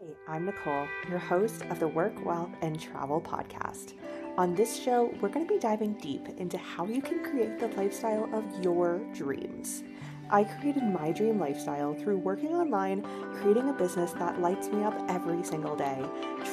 [0.00, 3.92] Hey, I'm Nicole, your host of the Work, Wealth, and Travel podcast.
[4.38, 7.68] On this show, we're going to be diving deep into how you can create the
[7.68, 9.82] lifestyle of your dreams.
[10.30, 13.02] I created my dream lifestyle through working online,
[13.34, 16.02] creating a business that lights me up every single day,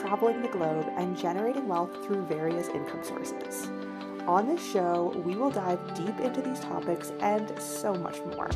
[0.02, 3.70] traveling the globe, and generating wealth through various income sources.
[4.28, 8.50] On this show, we will dive deep into these topics and so much more.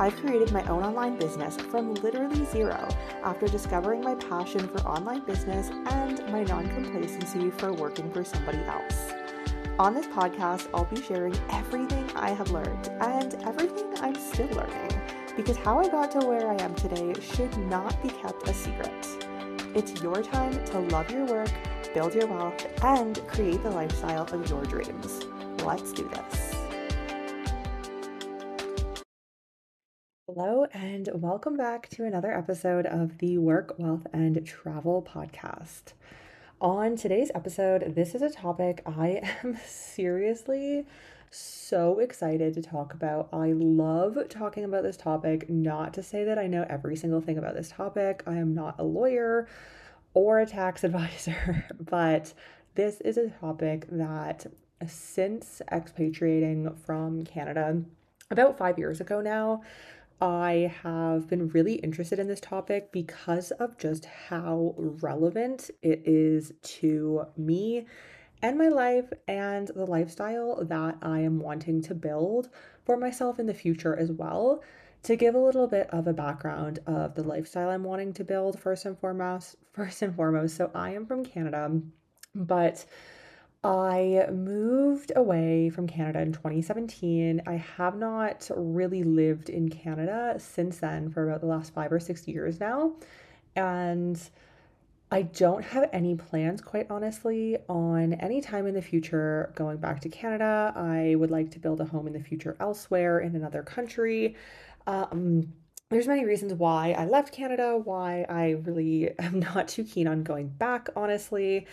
[0.00, 2.88] I've created my own online business from literally zero
[3.22, 8.58] after discovering my passion for online business and my non complacency for working for somebody
[8.64, 9.12] else.
[9.78, 15.00] On this podcast, I'll be sharing everything I have learned and everything I'm still learning
[15.36, 19.06] because how I got to where I am today should not be kept a secret.
[19.74, 21.50] It's your time to love your work,
[21.94, 25.20] build your wealth, and create the lifestyle of your dreams.
[25.64, 26.51] Let's do this.
[30.34, 35.92] Hello, and welcome back to another episode of the Work, Wealth, and Travel podcast.
[36.58, 40.86] On today's episode, this is a topic I am seriously
[41.30, 43.28] so excited to talk about.
[43.30, 47.36] I love talking about this topic, not to say that I know every single thing
[47.36, 48.22] about this topic.
[48.26, 49.46] I am not a lawyer
[50.14, 52.32] or a tax advisor, but
[52.74, 54.46] this is a topic that
[54.86, 57.82] since expatriating from Canada
[58.30, 59.60] about five years ago now,
[60.22, 66.52] I have been really interested in this topic because of just how relevant it is
[66.62, 67.86] to me
[68.40, 72.50] and my life and the lifestyle that I am wanting to build
[72.84, 74.62] for myself in the future as well.
[75.02, 78.60] To give a little bit of a background of the lifestyle I'm wanting to build
[78.60, 80.56] first and foremost, first and foremost.
[80.56, 81.80] So I am from Canada,
[82.32, 82.84] but
[83.64, 87.42] I moved away from Canada in 2017.
[87.46, 92.00] I have not really lived in Canada since then for about the last five or
[92.00, 92.94] six years now.
[93.54, 94.20] And
[95.12, 100.00] I don't have any plans, quite honestly, on any time in the future going back
[100.00, 100.72] to Canada.
[100.74, 104.34] I would like to build a home in the future elsewhere in another country.
[104.88, 105.52] Um,
[105.88, 110.24] there's many reasons why I left Canada, why I really am not too keen on
[110.24, 111.68] going back, honestly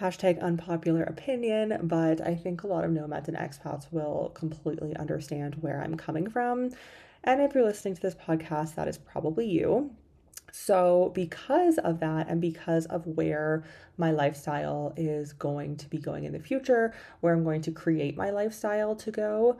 [0.00, 5.56] hashtag unpopular opinion, but I think a lot of nomads and expats will completely understand
[5.60, 6.70] where I'm coming from.
[7.24, 9.90] And if you're listening to this podcast, that is probably you.
[10.54, 13.64] So, because of that, and because of where
[13.96, 18.18] my lifestyle is going to be going in the future, where I'm going to create
[18.18, 19.58] my lifestyle to go,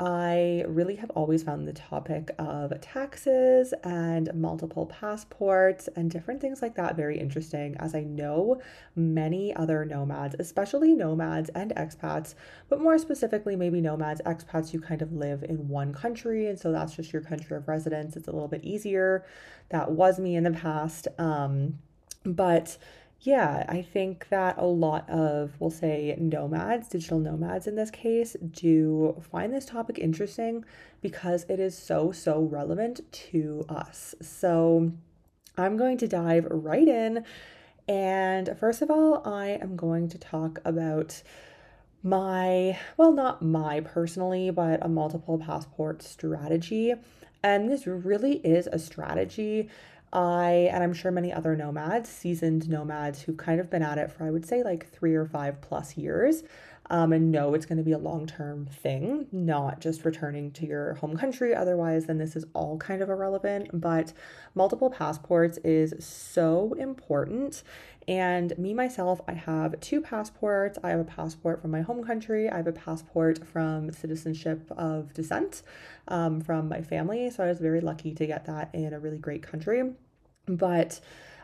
[0.00, 6.62] I really have always found the topic of taxes and multiple passports and different things
[6.62, 8.62] like that very interesting, as I know
[8.94, 12.36] many other nomads, especially nomads and expats,
[12.68, 16.70] but more specifically, maybe nomads, expats, you kind of live in one country, and so
[16.70, 18.14] that's just your country of residence.
[18.14, 19.26] It's a little bit easier.
[19.70, 21.08] That was me in the past.
[21.18, 21.80] Um,
[22.24, 22.78] but
[23.20, 28.36] yeah, I think that a lot of, we'll say, nomads, digital nomads in this case,
[28.50, 30.64] do find this topic interesting
[31.00, 34.14] because it is so, so relevant to us.
[34.22, 34.92] So
[35.56, 37.24] I'm going to dive right in.
[37.88, 41.22] And first of all, I am going to talk about
[42.04, 46.94] my, well, not my personally, but a multiple passport strategy.
[47.42, 49.68] And this really is a strategy
[50.12, 54.10] I, and I'm sure many other nomads, seasoned nomads who've kind of been at it
[54.10, 56.42] for, I would say, like three or five plus years,
[56.90, 60.66] um, and know it's going to be a long term thing, not just returning to
[60.66, 61.54] your home country.
[61.54, 63.68] Otherwise, then this is all kind of irrelevant.
[63.74, 64.12] But
[64.54, 67.62] multiple passports is so important.
[68.08, 70.78] And me, myself, I have two passports.
[70.82, 75.12] I have a passport from my home country, I have a passport from citizenship of
[75.12, 75.62] descent
[76.08, 77.28] um, from my family.
[77.28, 79.92] So I was very lucky to get that in a really great country.
[80.46, 81.00] But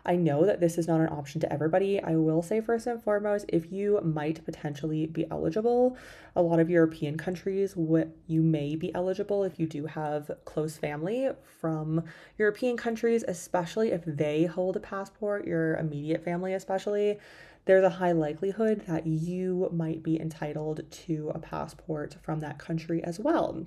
[0.07, 2.03] I know that this is not an option to everybody.
[2.03, 5.97] I will say, first and foremost, if you might potentially be eligible,
[6.37, 10.77] a lot of European countries, what you may be eligible if you do have close
[10.77, 12.05] family from
[12.37, 17.19] European countries, especially if they hold a passport, your immediate family, especially.
[17.65, 23.03] There's a high likelihood that you might be entitled to a passport from that country
[23.03, 23.67] as well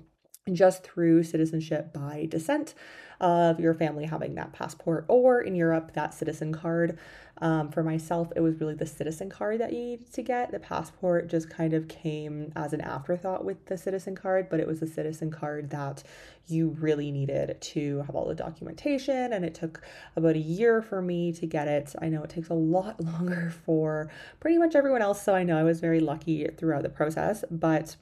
[0.54, 2.74] just through citizenship by descent
[3.20, 6.98] of your family having that passport, or in Europe, that citizen card.
[7.40, 10.50] Um, for myself, it was really the citizen card that you needed to get.
[10.50, 14.66] The passport just kind of came as an afterthought with the citizen card, but it
[14.66, 16.02] was the citizen card that
[16.48, 19.32] you really needed to have all the documentation.
[19.32, 19.82] And it took
[20.16, 21.94] about a year for me to get it.
[22.02, 24.10] I know it takes a lot longer for
[24.40, 25.22] pretty much everyone else.
[25.22, 27.96] So I know I was very lucky throughout the process, but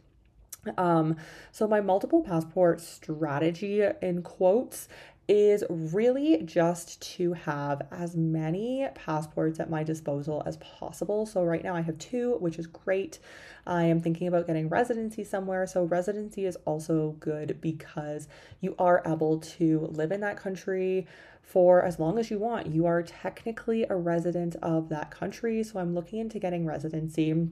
[0.77, 1.17] um,
[1.53, 4.89] so my multiple passport strategy in quotes
[5.29, 11.27] is really just to have as many passports at my disposal as possible.
[11.27, 13.19] So, right now I have two, which is great.
[13.67, 15.67] I am thinking about getting residency somewhere.
[15.67, 18.29] So, residency is also good because
[18.61, 21.07] you are able to live in that country
[21.43, 22.69] for as long as you want.
[22.69, 25.65] You are technically a resident of that country.
[25.65, 27.49] So, I'm looking into getting residency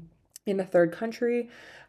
[0.47, 1.49] in a third country.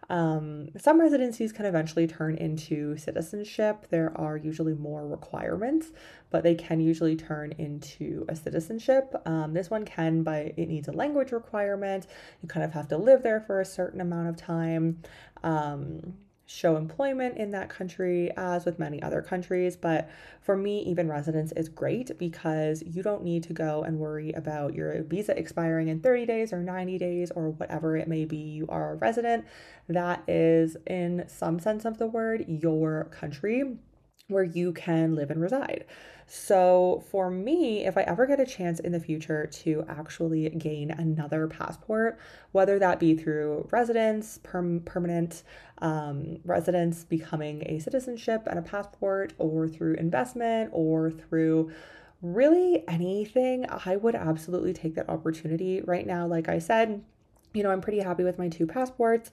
[0.09, 3.87] Um, some residencies can eventually turn into citizenship.
[3.89, 5.87] There are usually more requirements,
[6.29, 9.15] but they can usually turn into a citizenship.
[9.25, 12.05] Um, this one can, but it needs a language requirement.
[12.41, 15.01] You kind of have to live there for a certain amount of time.
[15.43, 16.13] Um,
[16.45, 19.75] show employment in that country as with many other countries.
[19.75, 20.09] But
[20.41, 24.75] for me, even residence is great because you don't need to go and worry about
[24.75, 28.37] your visa expiring in 30 days or 90 days or whatever it may be.
[28.37, 29.45] You are a resident.
[29.87, 33.77] That is, in some sense of the word, your country
[34.27, 35.85] where you can live and reside.
[36.27, 40.89] So, for me, if I ever get a chance in the future to actually gain
[40.89, 42.17] another passport,
[42.51, 45.43] whether that be through residence, perm- permanent
[45.79, 51.71] um, residence, becoming a citizenship and a passport, or through investment, or through
[52.23, 55.81] really anything, I would absolutely take that opportunity.
[55.81, 57.03] Right now, like I said,
[57.53, 59.31] you know, I'm pretty happy with my two passports.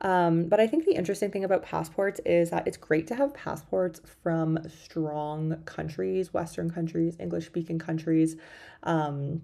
[0.00, 3.32] Um, but I think the interesting thing about passports is that it's great to have
[3.34, 8.36] passports from strong countries, Western countries, English speaking countries.
[8.82, 9.42] Um,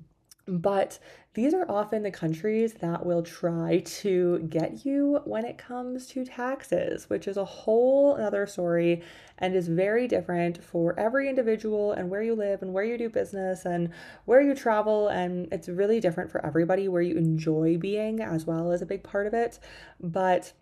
[0.51, 0.99] but
[1.35, 6.25] these are often the countries that will try to get you when it comes to
[6.25, 9.01] taxes, which is a whole other story
[9.39, 13.09] and is very different for every individual and where you live and where you do
[13.09, 13.91] business and
[14.25, 15.07] where you travel.
[15.07, 19.05] And it's really different for everybody where you enjoy being as well as a big
[19.05, 19.61] part of it.
[20.01, 20.53] But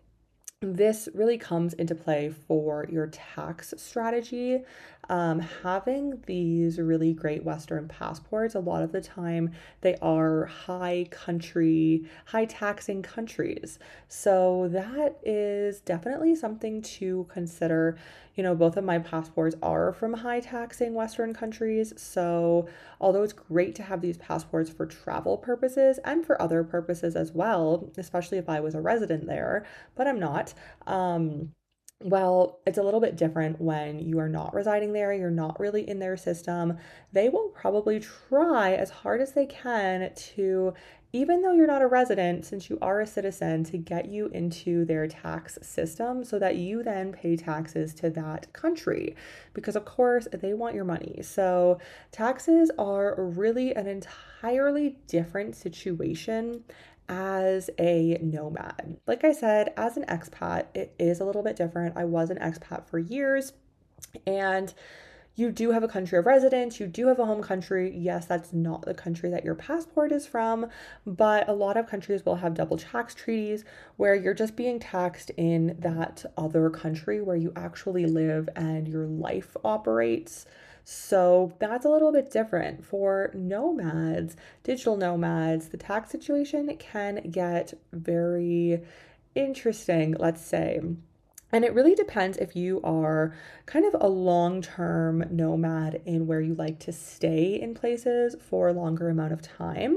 [0.60, 4.58] this really comes into play for your tax strategy.
[5.08, 9.52] Um, having these really great Western passports, a lot of the time
[9.82, 13.78] they are high country, high taxing countries.
[14.08, 17.96] So that is definitely something to consider
[18.38, 21.92] you know, both of my passports are from high taxing Western countries.
[21.96, 22.68] So,
[23.00, 27.32] although it's great to have these passports for travel purposes and for other purposes as
[27.32, 30.54] well, especially if I was a resident there, but I'm not.
[30.86, 31.52] Um,
[32.00, 35.88] well, it's a little bit different when you are not residing there, you're not really
[35.88, 36.78] in their system.
[37.12, 40.74] They will probably try as hard as they can to
[41.12, 44.84] even though you're not a resident, since you are a citizen, to get you into
[44.84, 49.16] their tax system so that you then pay taxes to that country.
[49.54, 51.20] Because, of course, they want your money.
[51.22, 51.78] So,
[52.12, 56.64] taxes are really an entirely different situation
[57.08, 58.98] as a nomad.
[59.06, 61.96] Like I said, as an expat, it is a little bit different.
[61.96, 63.54] I was an expat for years
[64.26, 64.72] and
[65.38, 67.96] you do have a country of residence, you do have a home country.
[67.96, 70.68] Yes, that's not the country that your passport is from,
[71.06, 73.64] but a lot of countries will have double tax treaties
[73.96, 79.06] where you're just being taxed in that other country where you actually live and your
[79.06, 80.44] life operates.
[80.84, 82.84] So that's a little bit different.
[82.84, 88.82] For nomads, digital nomads, the tax situation can get very
[89.34, 90.80] interesting, let's say.
[91.50, 93.34] And it really depends if you are
[93.66, 98.68] kind of a long term nomad in where you like to stay in places for
[98.68, 99.96] a longer amount of time.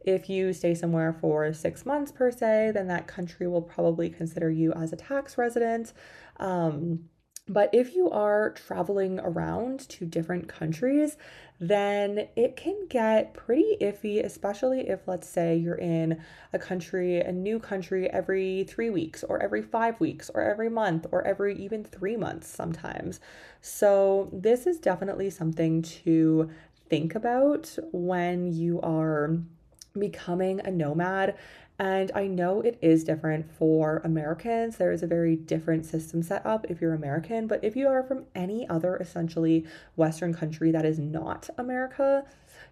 [0.00, 4.50] If you stay somewhere for six months per se, then that country will probably consider
[4.50, 5.92] you as a tax resident.
[6.38, 7.08] Um,
[7.48, 11.16] but if you are traveling around to different countries,
[11.60, 16.20] then it can get pretty iffy, especially if, let's say, you're in
[16.52, 21.06] a country, a new country, every three weeks, or every five weeks, or every month,
[21.10, 23.20] or every even three months sometimes.
[23.60, 26.50] So, this is definitely something to
[26.88, 29.38] think about when you are
[29.98, 31.34] becoming a nomad
[31.78, 34.76] and I know it is different for Americans.
[34.76, 38.02] There is a very different system set up if you're American, but if you are
[38.02, 42.24] from any other essentially Western country that is not America,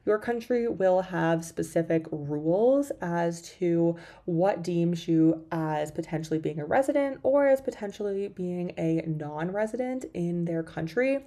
[0.04, 6.64] your country will have specific rules as to what deems you as potentially being a
[6.64, 11.24] resident or as potentially being a non resident in their country.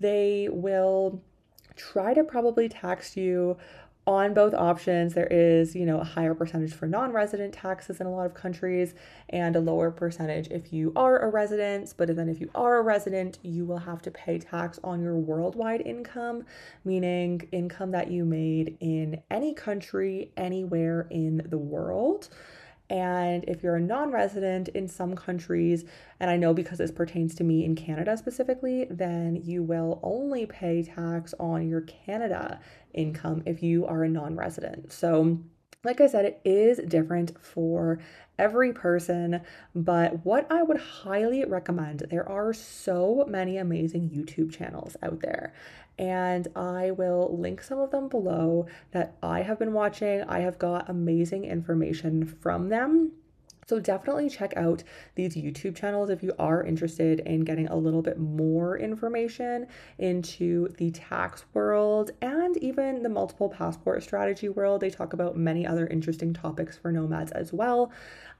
[0.00, 1.22] They will
[1.76, 3.56] try to probably tax you
[4.06, 8.10] on both options there is you know a higher percentage for non-resident taxes in a
[8.10, 8.94] lot of countries
[9.28, 11.94] and a lower percentage if you are a resident.
[11.96, 15.16] But then if you are a resident you will have to pay tax on your
[15.16, 16.44] worldwide income
[16.84, 22.28] meaning income that you made in any country anywhere in the world
[22.92, 25.86] And if you're a non resident in some countries,
[26.20, 30.44] and I know because this pertains to me in Canada specifically, then you will only
[30.44, 32.60] pay tax on your Canada
[32.92, 34.92] income if you are a non resident.
[34.92, 35.38] So,
[35.84, 37.98] like I said, it is different for
[38.38, 39.40] every person,
[39.74, 45.54] but what I would highly recommend there are so many amazing YouTube channels out there.
[45.98, 50.22] And I will link some of them below that I have been watching.
[50.22, 53.12] I have got amazing information from them.
[53.66, 54.82] So definitely check out
[55.14, 59.66] these YouTube channels if you are interested in getting a little bit more information
[59.98, 64.80] into the tax world and even the multiple passport strategy world.
[64.80, 67.92] They talk about many other interesting topics for nomads as well.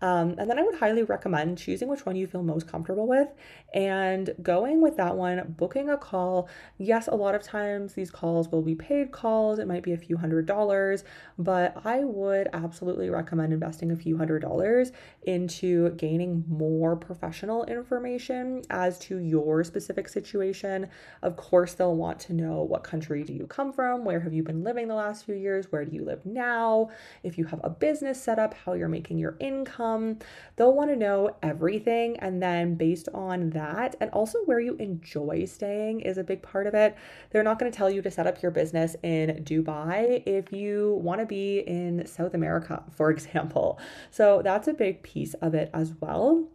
[0.02, 3.28] Um, and then I would highly recommend choosing which one you feel most comfortable with
[3.72, 6.48] and going with that one, booking a call.
[6.76, 9.96] Yes, a lot of times these calls will be paid calls, it might be a
[9.96, 11.04] few hundred dollars,
[11.38, 14.90] but I would absolutely recommend investing a few hundred dollars
[15.24, 20.88] into gaining more professional information as to your specific situation.
[21.22, 24.42] Of course, they'll want to know what country do you come from, where have you
[24.42, 26.90] been living the last few years, where do you live now,
[27.22, 30.18] if you have a business set up, how you're making your income.
[30.56, 32.16] They'll want to know everything.
[32.18, 36.66] And then, based on that, and also where you enjoy staying is a big part
[36.66, 36.96] of it.
[37.30, 40.98] They're not going to tell you to set up your business in Dubai if you
[41.02, 43.78] want to be in South America, for example.
[44.10, 46.48] So, that's a big piece of it as well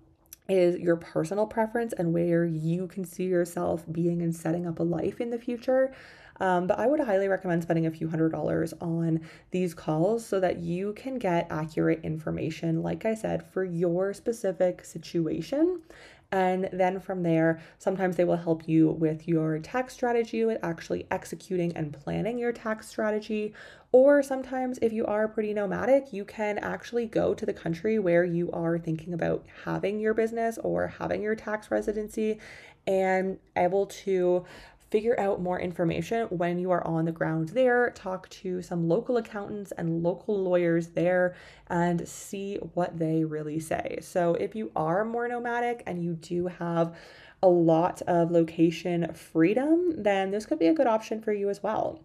[0.49, 4.83] is your personal preference and where you can see yourself being and setting up a
[4.83, 5.93] life in the future.
[6.39, 9.21] Um, but I would highly recommend spending a few hundred dollars on
[9.51, 14.85] these calls so that you can get accurate information, like I said, for your specific
[14.85, 15.81] situation.
[16.31, 21.07] And then from there, sometimes they will help you with your tax strategy, with actually
[21.09, 23.53] executing and planning your tax strategy.
[23.93, 28.25] Or sometimes, if you are pretty nomadic, you can actually go to the country where
[28.25, 32.39] you are thinking about having your business or having your tax residency
[32.85, 34.45] and able to
[34.89, 37.91] figure out more information when you are on the ground there.
[37.91, 41.35] Talk to some local accountants and local lawyers there
[41.67, 43.99] and see what they really say.
[44.01, 46.95] So, if you are more nomadic and you do have
[47.43, 51.61] a lot of location freedom, then this could be a good option for you as
[51.61, 52.01] well.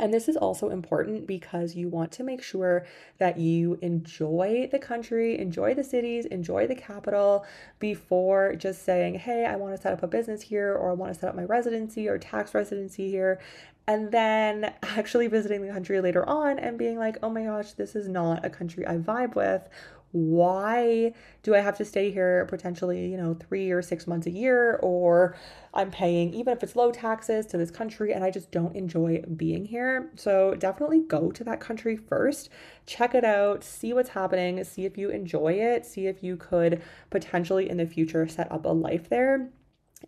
[0.00, 2.86] And this is also important because you want to make sure
[3.18, 7.44] that you enjoy the country, enjoy the cities, enjoy the capital
[7.80, 11.12] before just saying, hey, I want to set up a business here or I want
[11.12, 13.40] to set up my residency or tax residency here.
[13.86, 17.94] And then actually visiting the country later on and being like, oh my gosh, this
[17.94, 19.68] is not a country I vibe with
[20.12, 21.12] why
[21.42, 24.78] do I have to stay here potentially, you know, three or six months a year?
[24.82, 25.36] Or
[25.72, 29.22] I'm paying, even if it's low taxes, to this country and I just don't enjoy
[29.36, 30.10] being here.
[30.16, 32.48] So definitely go to that country first,
[32.86, 36.82] check it out, see what's happening, see if you enjoy it, see if you could
[37.10, 39.50] potentially in the future set up a life there.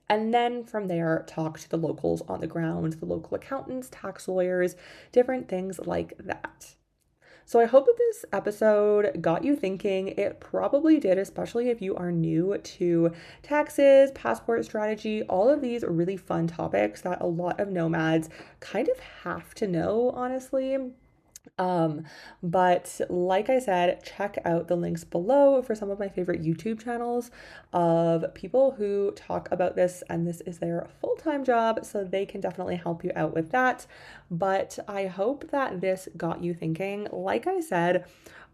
[0.09, 4.27] And then from there, talk to the locals on the ground, the local accountants, tax
[4.27, 4.75] lawyers,
[5.13, 6.75] different things like that.
[7.45, 10.09] So I hope that this episode got you thinking.
[10.09, 15.83] It probably did, especially if you are new to taxes, passport strategy, all of these
[15.83, 18.29] really fun topics that a lot of nomads
[18.61, 20.79] kind of have to know, honestly.
[21.59, 22.05] Um,
[22.43, 26.83] but like I said, check out the links below for some of my favorite YouTube
[26.83, 27.31] channels
[27.73, 32.27] of people who talk about this, and this is their full time job, so they
[32.27, 33.87] can definitely help you out with that.
[34.31, 37.09] But I hope that this got you thinking.
[37.13, 38.05] Like I said,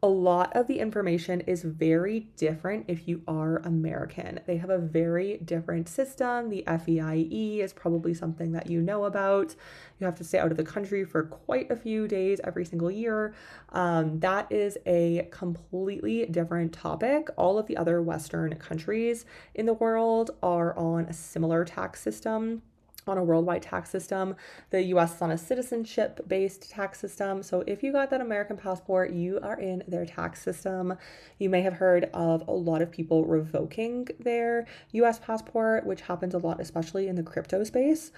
[0.03, 4.39] a lot of the information is very different if you are American.
[4.47, 6.51] They have a very different system.
[6.51, 9.57] The FEIE is probably something that you know about.
[9.99, 12.93] You have to stay out of the country for quite a few days every single
[12.93, 13.35] year.
[13.71, 17.29] Um, that is a completely different topic.
[17.37, 19.25] All of the other Western countries
[19.57, 22.63] in the world are on a similar tax system
[23.09, 24.37] on a worldwide tax system.
[24.71, 27.43] The US is on a citizenship based tax system.
[27.43, 30.97] So if you got that American passport, you are in their tax system.
[31.39, 36.35] You may have heard of a lot of people revoking their US passport, which happens
[36.35, 38.13] a lot, especially in the crypto space.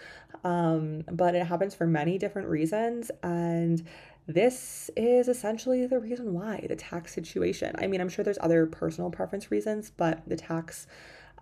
[0.45, 3.11] Um, but it happens for many different reasons.
[3.23, 3.87] And
[4.27, 7.75] this is essentially the reason why the tax situation.
[7.79, 10.87] I mean, I'm sure there's other personal preference reasons, but the tax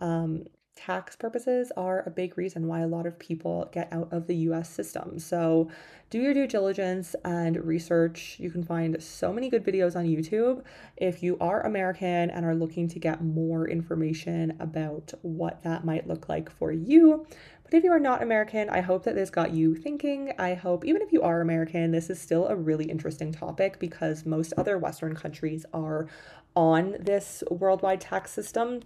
[0.01, 0.45] um,
[0.79, 4.37] tax purposes are a big reason why a lot of people get out of the
[4.37, 5.19] US system.
[5.19, 5.69] So,
[6.11, 8.37] do your due diligence and research.
[8.39, 10.63] You can find so many good videos on YouTube
[10.97, 16.07] if you are American and are looking to get more information about what that might
[16.07, 17.27] look like for you.
[17.65, 20.33] But if you are not American, I hope that this got you thinking.
[20.39, 24.25] I hope, even if you are American, this is still a really interesting topic because
[24.25, 26.07] most other Western countries are
[26.57, 28.81] on this worldwide tax system.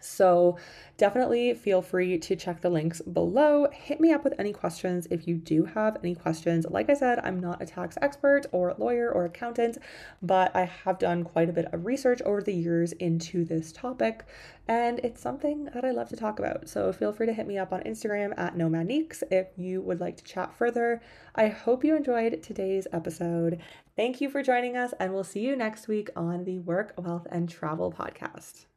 [0.00, 0.56] So
[0.96, 3.68] definitely feel free to check the links below.
[3.70, 6.66] Hit me up with any questions if you do have any questions.
[6.68, 9.78] Like I said, I'm not a tax expert or lawyer or accountant,
[10.22, 14.24] but I have done quite a bit of research over the years into this topic,
[14.66, 16.68] and it's something that I love to talk about.
[16.68, 20.16] So feel free to hit me up on Instagram at nomadneeks if you would like
[20.16, 21.02] to chat further.
[21.34, 23.60] I hope you enjoyed today's episode.
[23.96, 27.26] Thank you for joining us, and we'll see you next week on the Work, Wealth,
[27.30, 28.69] and Travel podcast.